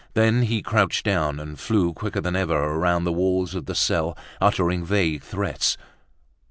Then 0.15 0.41
he 0.41 0.63
crouched 0.63 1.05
down 1.05 1.39
and 1.39 1.59
flew 1.59 1.93
quicker 1.93 2.21
than 2.21 2.35
ever 2.35 2.57
around 2.57 3.03
the 3.03 3.11
walls 3.13 3.53
of 3.53 3.67
the 3.67 3.75
cell, 3.75 4.17
uttering 4.41 4.83
vague 4.83 5.21
threats. 5.21 5.77